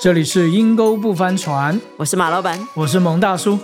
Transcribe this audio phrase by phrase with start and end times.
[0.00, 2.68] 这里是阴沟不翻船，我是马老板。
[2.74, 3.58] 我是蒙大叔。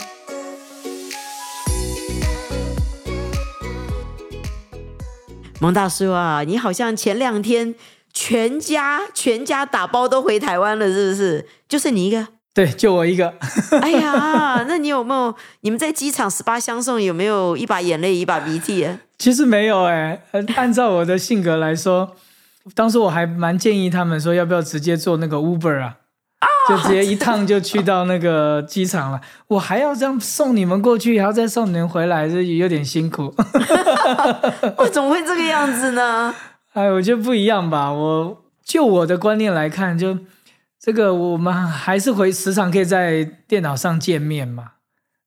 [5.60, 7.76] 蒙大叔啊，你好像前两天
[8.12, 11.46] 全家全家打包都回台湾了，是不是？
[11.68, 12.26] 就剩你一个。
[12.52, 13.32] 对，就我一个。
[13.80, 15.32] 哎呀， 那你有没有？
[15.60, 18.98] 你们在机场十八相送，有没有一把眼泪一把鼻涕啊？
[19.18, 20.20] 其实没有哎，
[20.56, 22.16] 按照我的性格来说，
[22.74, 25.98] 当时我还蛮建议他们说，要不要直接做那个 Uber 啊？
[26.68, 29.20] 就直接一趟就去到那个机场了。
[29.48, 33.34] 我还要这样送你们过去，还要再送你们回来，这有点辛苦。
[34.78, 36.34] 我怎么会这个样子呢？
[36.74, 37.92] 哎，我觉得不一样吧。
[37.92, 40.18] 我就我的观念来看，就。
[40.80, 44.72] 这个我们还是会时常可以在电脑上见面嘛，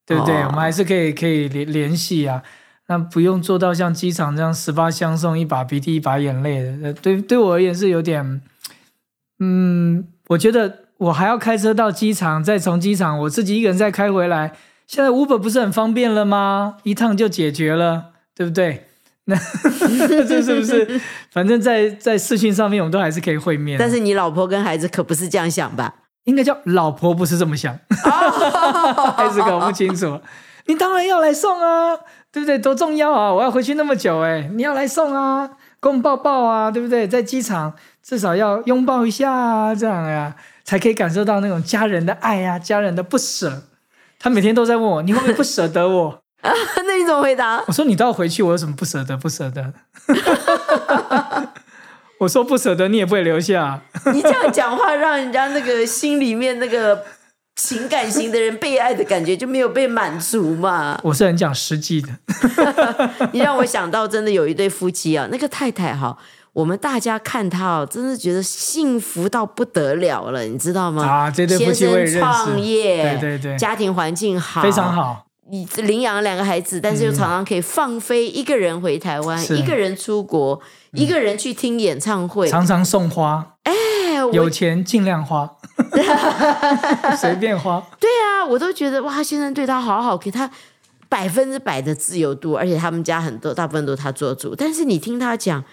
[0.05, 0.35] 对不对？
[0.43, 2.43] 我们还是可以可以联联系啊，
[2.85, 6.93] 那不用做到像机场这样十八相送，一把鼻涕一把眼泪的。
[6.93, 8.39] 对对我而言是有点，
[9.39, 14.53] 嗯，我觉得我还要开车到机场，再从机场我自己一个人再开回来。
[14.87, 16.77] 现在 Uber 不是很方便了吗？
[16.83, 18.87] 一趟就解决了，对不对？
[19.25, 21.01] 那这是不是？
[21.31, 23.77] 反正，在在视讯上面，我们都还是可以会面。
[23.77, 25.93] 但是你老婆跟孩子可不是这样想吧？
[26.23, 27.77] 应该叫老婆不是这么想，
[29.15, 30.19] 孩子搞不清楚。
[30.65, 31.95] 你当然要来送啊，
[32.31, 32.57] 对不对？
[32.59, 33.33] 多重要啊！
[33.33, 35.49] 我要回去那么久，哎，你要来送啊，
[35.87, 37.07] 给我们抱抱啊，对不对？
[37.07, 40.35] 在机场至少要拥抱一下啊，这样呀，
[40.65, 43.63] 才可以感受到那种家人的爱呀，家人的不舍。
[44.19, 46.09] 他每天都在问我，你会不会不舍得我？
[46.43, 46.51] 啊，
[46.85, 47.63] 那你怎么回答？
[47.67, 49.15] 我说你都要回去，我有什么不舍得？
[49.15, 49.73] 不舍得。
[52.19, 53.79] 我说不舍得，你也不会留下。
[54.11, 57.01] 你这样讲话，让人家那个心里面那个
[57.57, 60.97] 情感型的人被爱的感觉就没有被满足嘛。
[61.03, 62.09] 我是很讲实际的。
[63.33, 66.15] 你让我想到，真的有一对夫妻啊，那个太太哈，
[66.53, 71.03] 我们大家看他哦，真的觉得幸福到不得了了，你知道吗？
[71.03, 72.19] 啊，这对夫妻我也认识。
[72.19, 75.25] 创业，对对对，家庭环境好，非常好。
[75.49, 80.59] 你领养了两个孩子，但是又常常可以放飞一个人回台湾，一个人出国，
[80.91, 83.53] 一个人去听演唱会，常常送花。
[84.17, 85.49] 哎，有钱尽量花，
[87.17, 87.81] 随便花。
[87.99, 90.49] 对啊，我都觉得哇，先生对他好好，给他
[91.09, 94.55] 百分之百的自由度，而且他们家很多大部分都他做主。
[94.55, 95.63] 但是你听他讲，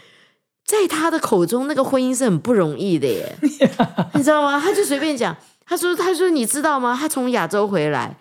[0.66, 3.36] 在他的口中，那个婚姻是很不容易的耶，
[4.14, 4.60] 你知道吗？
[4.62, 6.96] 他就随便讲，他说：“他说你知道吗？
[6.98, 8.16] 他从亚洲回来。”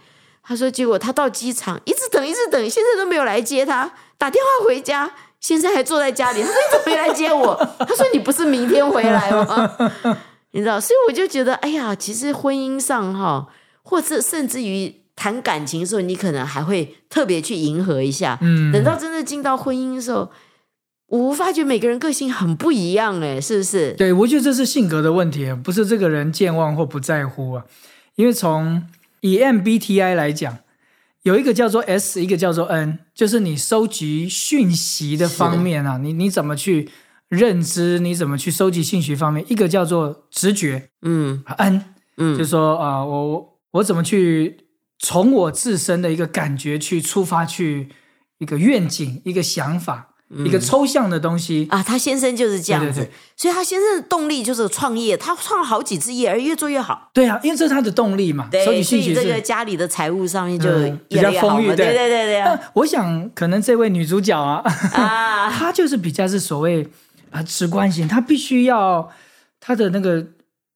[0.46, 3.90] 他说：“结果他到机场，一直等，一直等，先生都没有来接他。
[4.18, 5.10] 打电话回家，
[5.44, 6.42] 先生还坐在家里。
[6.42, 9.78] 他说：‘你怎么没来接我？’ 他说：‘你不是明天回来吗？’
[10.52, 13.48] 你知道，所以我就觉得，哎呀，其实婚姻上哈，
[13.84, 18.40] 或者甚至于谈感情的时候，你可能还会特别去迎合一下。
[18.42, 20.31] 嗯，等到真的进到婚姻的时候，
[21.08, 23.92] 我发觉每个人个性很不一样，哎，是不是？
[23.94, 27.66] 对，我觉得这是性格的问题，不是这个人健忘或不在乎啊，
[28.16, 28.84] 因为从。
[29.25, 30.58] 以 MBTI 来讲，
[31.24, 36.90] 有一个叫做 S，一个叫做 N，就是你收集讯息的方面啊，你你怎么去
[37.30, 41.86] 认知，你怎么去收集信息方面，一个叫做直觉，嗯，N，
[42.18, 44.68] 嗯，就说啊，我我怎么去
[45.00, 47.90] 从我自身的一个感觉去出发，去
[48.40, 50.12] 一个愿景，一个想法。
[50.46, 53.08] 一个抽象的东西啊，他先生就是这样子，
[53.38, 57.12] 所以他先生的动力就是创业，他创了好几次业，而越做越好。
[57.14, 58.48] 对啊，因为这是他的动力嘛。
[58.50, 60.70] 对，所以这个家里的财务上面就
[61.08, 61.68] 比较丰裕。
[61.68, 62.60] 对对对对。
[62.74, 64.64] 我想可能这位女主角啊，
[64.94, 66.88] 啊， 她就是比较是所谓
[67.30, 69.08] 啊直观型，她必须要
[69.60, 70.26] 她的那个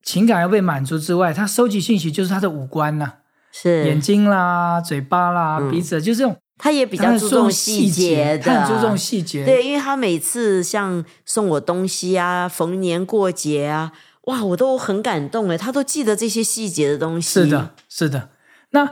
[0.04, 3.14] 情感要被满足之外，她收集信息就是她的五官呐，
[3.52, 6.38] 是眼睛啦、嘴巴啦、鼻子，就是这种。
[6.58, 9.46] 他也比较注重细节的，很注重细节。
[9.46, 13.92] 对，因为他每次像送我东西啊，逢年过节啊，
[14.24, 17.42] 哇，我都很感动哎，他都记得这些细节的东西。
[17.42, 18.30] 是的，是的。
[18.72, 18.90] 那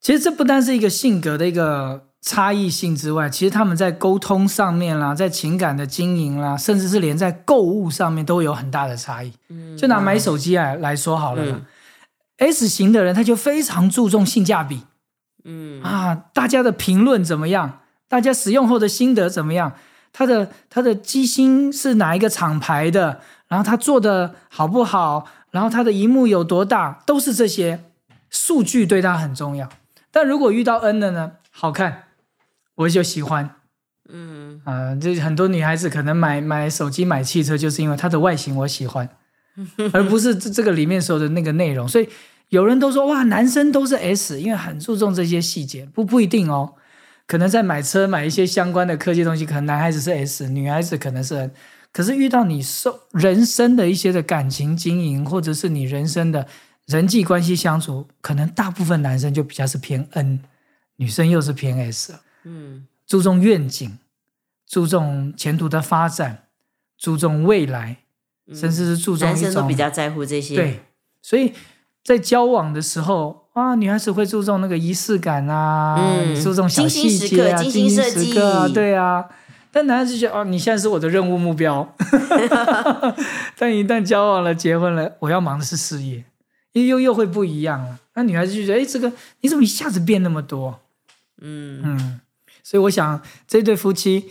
[0.00, 9.32] 其实这不单是一个性格的一个差异性之外，其实他们在沟通上面啦，在情感的经营啦，甚至是连在购物上面都有很大的差异。
[9.48, 11.62] 嗯，就拿买手机来来说好了
[12.38, 14.82] ，S 型的人他就非常注重性价比。
[15.44, 17.80] 嗯啊，大家的评论怎么样？
[18.08, 19.72] 大家使用后的心得怎么样？
[20.12, 23.20] 它的它的机芯是哪一个厂牌的？
[23.48, 25.26] 然后它做的好不好？
[25.50, 27.02] 然后它的荧幕有多大？
[27.04, 27.84] 都是这些
[28.30, 29.68] 数据对它很重要。
[30.10, 31.32] 但如果遇到 N 的呢？
[31.50, 32.04] 好看，
[32.76, 33.56] 我就喜欢。
[34.08, 39.08] 嗯啊，这很多女孩子可能买买手机、买汽车，就是因为它的外形我喜欢，
[39.92, 41.86] 而不是这这个里面说的那个内容。
[41.88, 42.08] 所以。
[42.48, 46.74] 有人都说哇，男生都是 S，因为很注重这些细节，不不一定哦。
[47.26, 51.50] 可能在买车买一些相关的科技东西，可能男孩子是 S，女孩子可能是 N。
[51.90, 56.46] 可是遇到你受人生的一些的感情经营，或者是你人生的
[56.86, 60.40] 人际关系相处，可能大部分男生就比较是偏 N，
[60.96, 63.96] 女生又是偏 S，嗯注重愿景，
[64.68, 66.48] 注重前途的发展，
[66.98, 67.98] 注重未来，
[68.52, 70.80] 甚至是注重男一种生都比较在乎这些。，对，
[71.22, 71.52] 所以
[72.04, 79.24] 在交往的时候啊，女孩子会注重那个仪式感啊，嗯注重小细节啊，精精心时刻啊，计对啊。
[79.72, 81.96] 但男孩子觉得哦，你现在是我的任务目标，
[83.58, 86.24] 但一旦交往了、结婚了，我要忙的是事业，
[86.74, 87.98] 又又又会不一样了。
[88.14, 90.80] 那女孩子就觉得，哎，这个你怎么一下子变那么多？
[91.40, 92.20] 嗯嗯，
[92.62, 94.26] 所以我想这对夫妻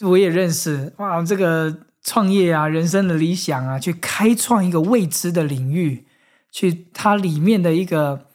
[0.00, 1.72] 我也认识，哇，这个
[2.02, 6.04] 创业啊，人生的理想啊，去开创一个未知的领域，
[6.50, 8.26] 去它里面的一个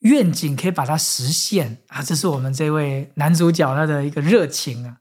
[0.00, 4.96] 愿景，可以把它实现啊，这是我们这位男主角他的一个热情啊。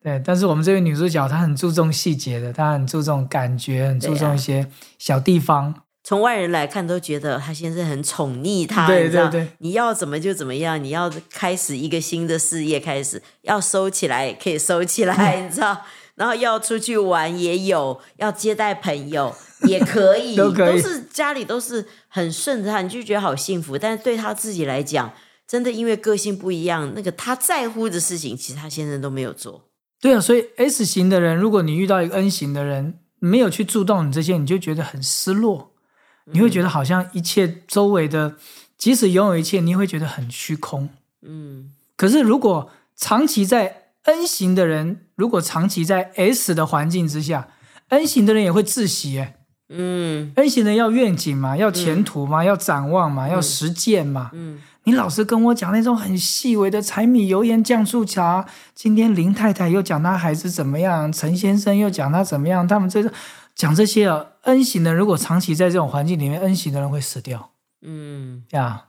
[0.00, 5.74] 对，但是我们这位女主角她很注重细节的，她很注重感觉，很注重一些小地方。
[6.04, 15.82] 从外人来看都觉得他先生很宠溺她，对你知道对对你要怎么就怎么样，你要开始一个新的事业，开始要收起来可以收起来， 你知道，
[16.14, 19.34] 然后要出去玩也有，要接待朋友
[19.66, 23.76] 也可以，都可以是家里都是很顺着他，你就觉得好幸福。
[23.78, 25.12] 但是对他自己来讲，
[25.46, 29.64] 真的因为个性不一样，那个他在乎的事情，其实他先生都没有做。
[30.00, 35.72] 对啊，所以 S 型的人，如果你遇到一个 N 型的人，没有去注重你这些，你就觉得很失落，
[36.26, 38.36] 你会觉得好像一切周围的，
[38.76, 40.88] 即使拥有一切，你也会觉得很虚空。
[41.22, 47.48] 嗯可是如果长期在 N 型的人，如果长期在 S 的环境之下
[47.88, 49.18] ，N 型的人也会窒息。
[49.18, 49.37] 哎
[49.70, 54.30] 嗯，N 型的人要愿景嘛，要前途嘛，要展望嘛，要实践嘛。
[54.32, 54.58] 嗯。
[54.84, 63.12] 你老是跟我讲那种很细微的柴米油盐酱醋茶，今天林太太又讲她孩子怎么样，陈先生又讲他怎么样，他们这个
[63.54, 67.50] 讲这些啊，N 型的如果长期在这种环境里面，N 型的人会死掉。
[67.82, 68.44] 嗯。
[68.52, 68.84] 呀，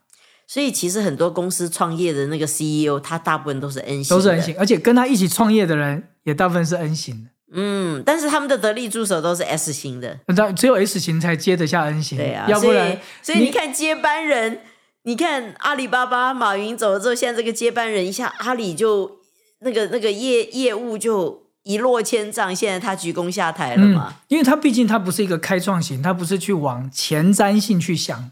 [0.48, 4.56] 所以其实很多公司创业的那个 CEO，他大部分都是 N 型，都是 N 型，。
[4.58, 10.20] 而且跟他一起创业的人也大部分是 N 型的，嗯，但是他们的得力助手都是 S 型的。
[10.28, 14.62] 那只有 S 型才接得下 N 型，对啊，要不然所以所以你看接班人，
[15.04, 19.20] 你看阿里巴巴马云走了之后，现在这个接班人一下阿里就
[19.62, 28.30] 那个那个业业务就一落千丈，现在他鞠躬下台了嗯嘛。，因为他毕竟他不是一个开创型，他不是去往前瞻性去想，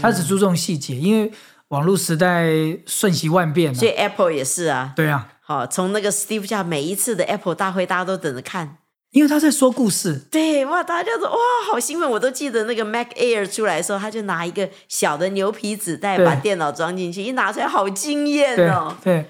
[0.00, 1.32] 他只注重细节，因为
[1.68, 2.50] 网络时代
[2.86, 8.76] 瞬息万变、啊所以，Apple 也是啊，对啊，好，从那个 Steve 家每一次的 Apple 大会，大家都等着看。
[9.10, 11.36] 因为他在说故事，对，哇，大家就说哇，
[11.68, 12.08] 好兴奋！
[12.08, 18.96] 我都记得那个 Mac Air 出来的时候，他就拿一个小的牛皮纸袋把电脑装进去，一拿出来好惊艳对哦。
[19.02, 19.26] 对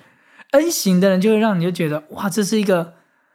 [0.51, 2.93] ，N 型的人就会让你就觉得哇，这是一个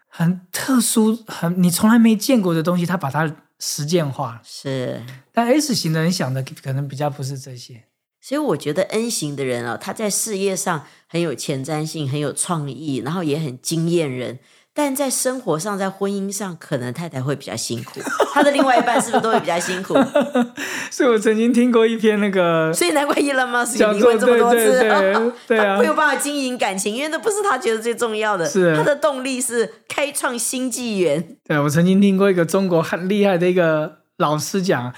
[0.08, 4.42] 很特殊、很你从来没见过的东西，他把它实践化了。
[4.44, 5.02] 是，
[5.34, 7.86] 但 S 型的人想的可能比较不是这些，
[8.28, 14.40] 所以我觉得 N 型的人啊，他在事业上很有前瞻性，很有创意，然后也很惊艳人。
[14.74, 18.00] 但在生活上，在婚姻上，可能太太会比较辛苦，
[18.34, 19.94] 他的另外一半是不是都会比较辛苦？
[20.90, 28.50] 所以我曾经听过一篇那个 所以难怪伊隆马斯讲座离婚这么多次，对 对对对啊他没有办法经营感情，因为那不是他觉得最重要的。
[28.50, 31.38] 是他的动力是开创新纪元。
[31.48, 34.92] 对，我曾经听过一个中国很厉害的一个老师讲，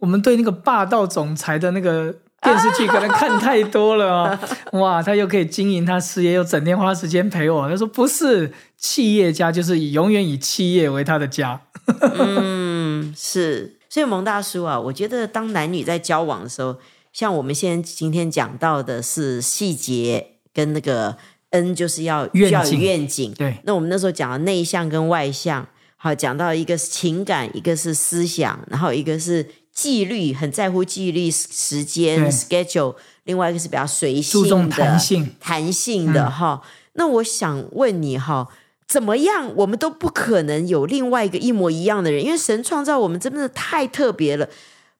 [0.00, 4.38] 我们对那个霸道总裁的那个电视剧可能看太多了哦，
[4.78, 7.68] 哇，他又可以经营他事业，又整天花时间陪我。
[7.68, 11.62] 他说不是，企业家就是以永远以企业为他的家。
[12.18, 13.78] 嗯，是。
[13.88, 16.76] 所以蒙大叔啊，我觉得当男女在交往的时候，
[17.12, 21.16] 像我们现在今天讲到的是细节跟那个
[21.50, 23.32] N，就是要愿要有景愿景。
[23.34, 36.62] 对，那我们那时候讲的内向跟外向，好讲到一个是情感，一个是思想，然后一个是纪律，很在乎纪律时间 schedule，另外一个是比较随性的、注重弹性弹性的哈。
[36.94, 38.48] 那我想问你哈。
[38.86, 44.46] 怎么样，我们都不可能有另外一个一模一样的人，因为神创造我们真的太特别了，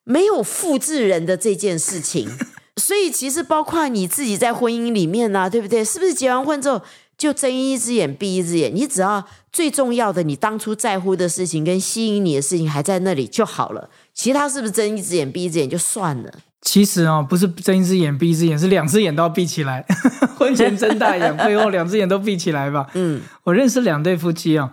[0.05, 2.27] 没有复制人的这件事情。
[2.81, 5.85] 所以其实包括你自己在婚姻里面呢、对不对？
[5.85, 6.81] 是不是结完婚之后
[7.19, 8.75] 就睁一只眼闭一只眼？
[8.75, 16.33] 你只要最重要的，你当初在乎的事情跟吸引你的事情还在那里就好了，其他是不是睁一只眼闭一只眼就算了？
[16.63, 19.85] 其实哦，不是睁一只眼闭一只眼，是两只眼都要闭起来。
[20.39, 22.87] 婚前睁大眼，会后两只眼都闭起来吧。
[22.95, 24.73] 嗯我认识两对夫妻啊、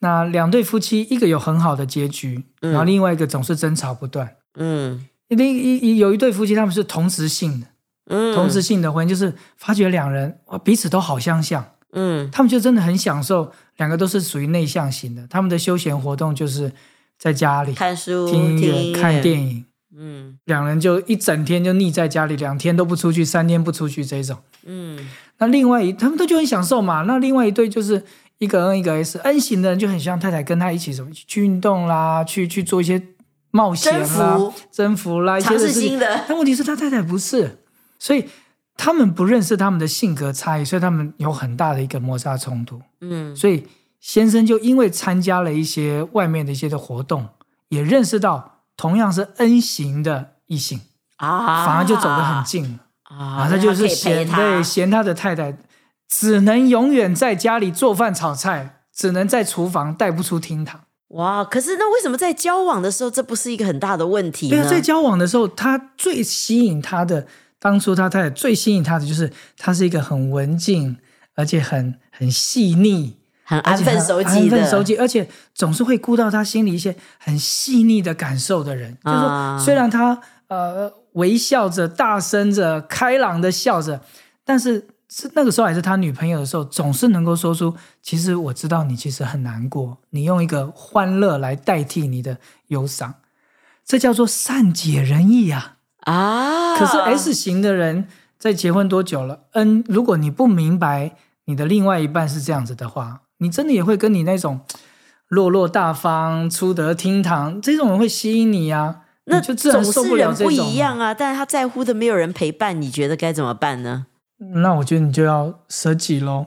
[0.00, 4.36] 那两对夫妻一个有很好的结局，然后另外一个总是争吵不断。
[4.56, 7.66] 嗯另一一有一对夫妻，他们是同时性的，
[8.10, 16.70] 嗯，同时性的婚姻，就是发觉两人哇彼此都好相像，嗯他们就真的很享受，两个都是属于内向型的，他们的休闲活动就是
[17.22, 19.64] 在家里看书、听音乐、听看电影，
[19.96, 20.36] 嗯。
[20.46, 24.36] 两人就一整天就腻在家里，两天都不出去，三天不出去这种。
[24.64, 24.98] 嗯。
[25.38, 27.02] 那另外一他们都就很享受嘛。
[27.02, 28.04] 那另外一对就是
[28.38, 33.00] 一个 N 一个 S，N 型的人就很希望太太跟他一起什么去运动啦，去去做一些
[33.52, 34.54] 冒险征啦、服。
[34.72, 35.90] 征服啦，一些事情。
[35.90, 37.60] 新的，但问题是他太太不是，
[38.00, 38.24] 所以
[38.76, 42.82] 他们不认识他们的性格差异，所以他们有很大的一个摩擦冲突。
[43.00, 43.36] 嗯。
[43.36, 43.64] 所以
[44.02, 47.28] 先生就因为参加了一些外面的一些的活动，
[47.68, 50.80] 也认识到同样是 N 型的异性，
[51.18, 52.78] 啊，反而就走得很近了。
[53.04, 55.56] 啊，啊，他就是嫌他对嫌他的太太
[56.08, 60.80] 只能永远在家里做饭炒菜，只能在厨房带不出厅堂。
[61.08, 61.44] 哇！
[61.44, 64.56] 可是那为什么在交往的时候，这不是一个很大的问题呢？
[64.56, 67.26] 对啊，在交往的时候，他最吸引他的，
[67.60, 70.96] 当初他太太最吸引他的就是他是一个很文静，
[71.36, 73.18] 而且很很细腻。
[73.52, 78.96] 很安分守己安分，守己，而且总是会顾到他心里一些很细腻的感受的人。
[79.04, 80.18] 就是啊说，虽然他
[80.48, 84.00] 呃微笑着、大声着、开朗的笑着，
[84.42, 93.16] 但是是那个时候还是他女朋友的时候，总是能够说出：“其实我知道你其实很难过，你用一个欢乐来代替你的忧伤，
[93.84, 95.76] 这叫做善解人意啊。”
[96.08, 96.78] 啊。
[96.78, 104.60] 可是 S 型的人在结婚多久了？N，如果你不明白你的另外一半是这样子的话，你真的也会跟你那种
[105.28, 114.06] 落落大方、出得厅堂这种人会吸引你呀、那你就自然总是受不了人不这种嘛一样啊，但是他在乎的没有人陪伴，你觉得该怎么办呢？
[114.54, 116.46] 那我觉得你就要舍己喽。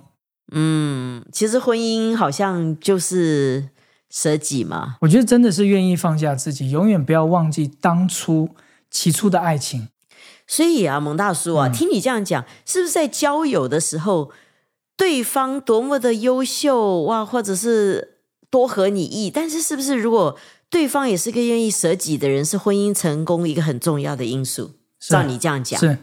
[0.51, 3.69] 嗯，其实婚姻好像就是
[4.11, 4.97] 舍己嘛。
[5.01, 8.49] 我觉得真的是愿意放下自己，永远不要忘记当初
[8.91, 9.87] 起初的爱情。
[10.45, 14.31] 所以啊，蒙大叔嗯啊，听你这样讲，是不是在交友的时候，
[14.97, 20.37] 对方多么的优秀哇，或者是多合你意，但是是不是如果
[20.69, 24.71] 对方也是个愿意舍己的人，是婚姻成功一个很重要的因素？
[24.99, 25.97] 照你这样讲，是，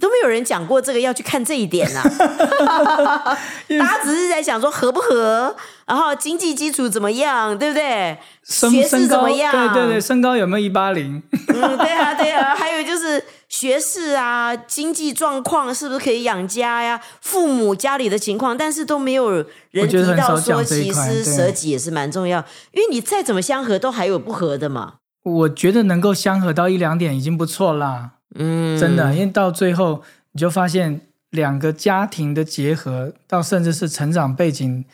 [0.00, 2.02] 都没有人讲过这个要去看这一点呐、
[3.68, 5.54] 大家只是在想说合不合，
[5.90, 8.16] 然后经济基础怎么样，对不对？
[8.44, 9.52] 身学识身高，怎么样？
[9.52, 11.20] 对对对，身高有没有一八零？
[11.48, 17.00] 嗯，对啊，对啊，还有就是学士啊，经济状况是不是可以养家呀？
[17.20, 22.38] 父母家里的情况，但是都没有人提到说，其实舍己也是蛮重要，
[22.70, 24.94] 因为你再怎么相合，都还有不合的嘛。
[25.24, 28.12] 我觉得能够相合到一两点已经不错啦。
[28.36, 30.04] 嗯，真的，因为到最后
[30.34, 34.84] 你就发现两个家庭的结合，到甚至是成长背景、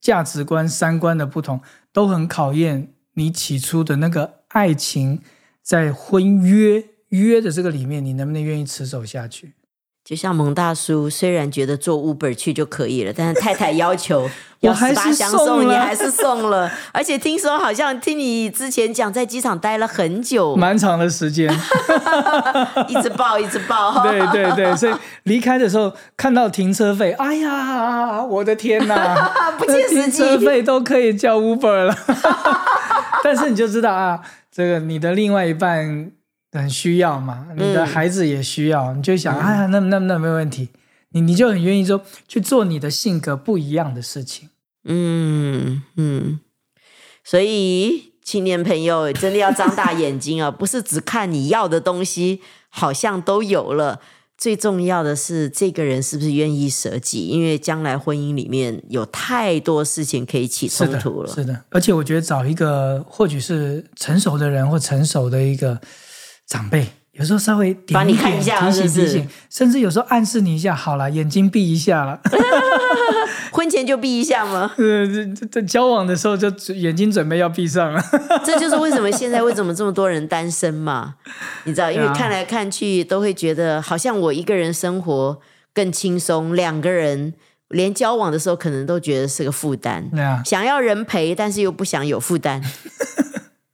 [0.00, 1.60] 价值观、三观的不同，
[1.92, 5.20] 都很考验你起初的那个爱情，
[5.62, 9.54] 在婚约约的这个里面，你能不能愿意持守下去？
[10.08, 14.26] 就像蒙大叔，虽然觉得坐 Uber 去就可以了，但是太太要求
[14.60, 16.70] 要我还是十八相送送，你了还是送了。
[16.92, 21.52] 而且听说好像听你之前讲，在机场待了很久，蛮长的时间，
[22.88, 24.00] 一直抱一直抱。
[24.08, 31.94] 对对对，所以离开的时候看到停车费，哎呀，我的天哪，不切实际那停车费都可以叫 Uber 了。
[33.22, 36.10] 但是你就知道啊，这个你的另外一半
[36.52, 40.68] 很需要嘛，你的嗯孩子也需要，你就想，哎呀，那那那没问题，
[41.10, 44.48] 你你就很愿意说去做你的性格不一样的事情。
[44.84, 46.40] 嗯嗯，
[47.22, 54.00] 所以青年朋友真的要张大眼睛啊，不是只看你要的东西，好像都有了。
[54.38, 57.26] 最重要的是，这个人是不是愿意舍己？
[57.26, 61.34] 因为将来婚姻里面有太多事情可以起冲突，了。
[61.34, 65.80] 是的，而且我觉得找一个或许是成熟的人或成熟的一个
[66.48, 72.20] 长辈，有时候稍微点帮你看一下提醒提醒，甚至有时候暗示你一下，好了，眼睛闭一下了。
[73.52, 74.72] 婚前就闭一下吗？
[74.78, 78.02] 呃，这这这交往的时候就眼睛准备要闭上了。
[78.44, 81.16] 这就是为什么现在为什么这么多人单身嘛？
[81.64, 85.38] 你知道，因为看来看去都会觉得，好像我一个人生活
[85.74, 87.34] 更轻松，两个人
[87.68, 90.08] 连交往的时候可能都觉得是个负担。
[90.10, 92.62] 对啊，想要人陪，但是又不想有负担。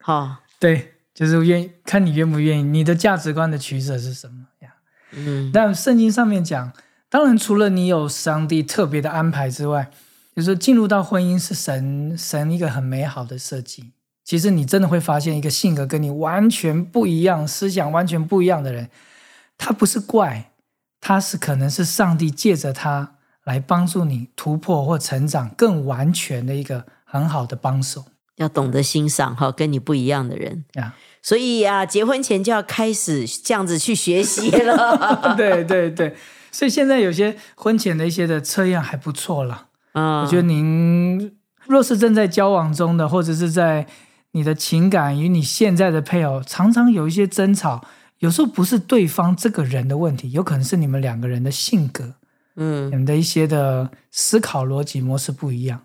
[0.00, 4.74] 好、对，就是愿意看你愿不愿意，你的价值观的取舍是什么呀？
[5.12, 6.72] 嗯但圣经上面讲，
[7.08, 9.90] 当然除了你有上帝特别的安排之外，
[10.34, 13.92] 就是说进入到婚姻是神神一个很美好的设计。
[14.24, 18.90] 其实你真的会发现，一个性格跟你完全不一样、思想完全不一样的人，
[19.56, 20.50] 他不是怪，
[21.00, 30.64] 他是可能是上帝借着他来帮助你突破或成长更完全的一个很好的帮手要懂得欣赏哈，跟你不一样的人。
[30.74, 30.94] 呀。
[31.22, 35.34] 所以啊，结婚前就要开始这样子去学习了。
[35.38, 36.14] 对对对，
[36.52, 39.68] 所以现在有些婚前的一些的测验还不错啦。
[39.94, 41.34] 嗯，我觉得您
[41.66, 43.86] 若是正在交往中的，或者是在
[44.32, 47.82] 你的情感与你现在的配偶常常有一些争吵，
[48.18, 52.16] 有时候不是对方这个人的问题，有可能是你们两个人的性格，
[52.56, 55.80] 嗯，你们的一些的思考逻辑模式不一样。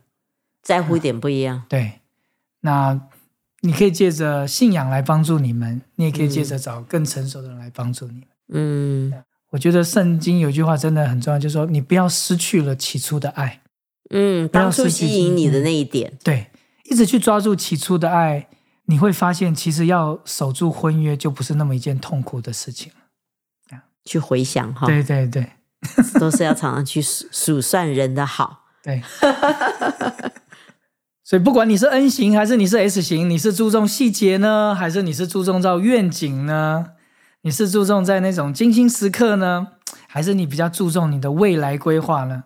[0.62, 1.64] 在乎点不一样。
[1.70, 2.02] 对，
[2.62, 3.00] 那
[3.62, 8.24] 你可以借着信仰来帮助你们，你也可以借着找更成熟的人来帮助你们。
[8.52, 9.14] 嗯
[9.52, 13.62] 我觉得圣经有句话真的很重要，就是说你不要失去了起初的爱。
[14.12, 16.48] 嗯，当初吸引你的那一点，对，
[16.86, 18.48] 一直去抓住起初的爱，
[18.86, 23.80] 你会发现其实要守住婚约就不是那么一件痛苦的事情了。
[24.06, 25.46] 去回想哈，对对对
[26.20, 28.66] 都是要常常去数数算人的好。
[28.82, 29.02] 对。
[31.30, 36.94] 所以不管你是 N 型还是你是 S 型，你是注重细节呢，还是你是注重到愿景呢？
[37.42, 39.68] 你是注重在那种精心时刻呢，
[40.08, 42.46] 还是你比较注重你的未来规划呢？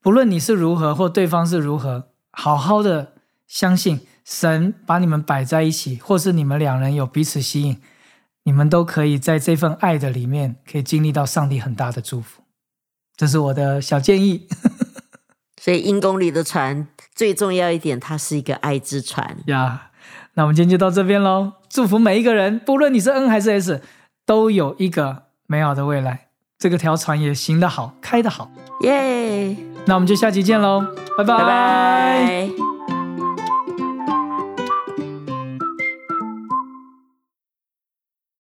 [0.00, 3.14] 不论你是如何或对方是如何，好好的
[3.48, 7.78] 相信神把你们摆在一起，或是你们两人有彼此吸引，
[8.44, 12.42] 你们都可以在这份爱的里面，可以经历到上帝很大的祝福。
[13.16, 14.46] 这是我的小建议
[15.62, 19.36] 所以阴公里的船最重要一点，它是一个爱之船。
[19.46, 19.90] 呀。
[20.34, 23.80] 那我们今天就到这边喽，祝福每一个人，不论你是 N 还是 S，
[24.26, 26.26] 都有一个美好的未来。
[26.58, 28.50] 这个条船也行得好，开得好。
[28.80, 30.84] 耶，那我们就下期见喽，
[31.16, 32.71] 拜拜拜拜。